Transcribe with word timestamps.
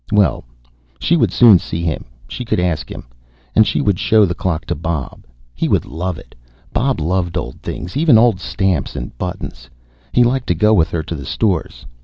Well, 0.11 0.43
she 0.99 1.15
would 1.15 1.31
soon 1.31 1.59
see 1.59 1.83
him: 1.83 2.05
she 2.27 2.43
could 2.43 2.59
ask 2.59 2.89
him. 2.89 3.05
And 3.55 3.67
she 3.67 3.81
would 3.81 3.99
show 3.99 4.25
the 4.25 4.33
clock 4.33 4.65
to 4.65 4.73
Bob. 4.73 5.27
He 5.53 5.67
would 5.67 5.85
love 5.85 6.17
it; 6.17 6.33
Bob 6.73 6.99
loved 6.99 7.37
old 7.37 7.61
things, 7.61 7.95
even 7.95 8.17
old 8.17 8.39
stamps 8.39 8.95
and 8.95 9.15
buttons. 9.19 9.69
He 10.11 10.23
liked 10.23 10.47
to 10.47 10.55
go 10.55 10.73
with 10.73 10.89
her 10.89 11.03
to 11.03 11.13
the 11.13 11.23
stores. 11.27 11.85